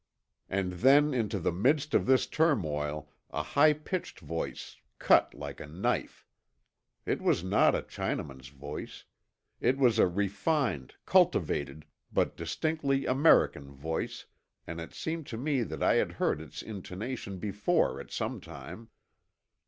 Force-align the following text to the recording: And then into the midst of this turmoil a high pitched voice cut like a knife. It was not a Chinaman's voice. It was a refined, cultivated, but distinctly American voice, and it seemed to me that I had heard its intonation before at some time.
And 0.49 0.73
then 0.73 1.13
into 1.13 1.37
the 1.37 1.51
midst 1.51 1.93
of 1.93 2.07
this 2.07 2.25
turmoil 2.25 3.11
a 3.29 3.43
high 3.43 3.73
pitched 3.73 4.19
voice 4.19 4.77
cut 4.97 5.35
like 5.35 5.59
a 5.59 5.67
knife. 5.67 6.25
It 7.05 7.21
was 7.21 7.43
not 7.43 7.75
a 7.75 7.83
Chinaman's 7.83 8.47
voice. 8.47 9.05
It 9.59 9.77
was 9.77 9.99
a 9.99 10.07
refined, 10.07 10.95
cultivated, 11.05 11.85
but 12.11 12.35
distinctly 12.35 13.05
American 13.05 13.69
voice, 13.71 14.25
and 14.65 14.81
it 14.81 14.95
seemed 14.95 15.27
to 15.27 15.37
me 15.37 15.61
that 15.61 15.83
I 15.83 15.97
had 15.97 16.13
heard 16.13 16.41
its 16.41 16.63
intonation 16.63 17.37
before 17.37 17.99
at 17.99 18.09
some 18.09 18.39
time. 18.41 18.89